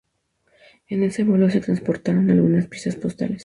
En 0.87 1.03
ese 1.03 1.23
vuelo 1.23 1.51
se 1.51 1.59
transportaron 1.61 2.31
algunas 2.31 2.65
piezas 2.65 2.95
postales. 2.95 3.39